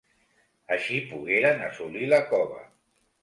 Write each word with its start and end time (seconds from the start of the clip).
Així 0.75 1.01
pogueren 1.11 1.61
assolir 1.67 2.09
la 2.15 2.21
cova. 2.31 2.65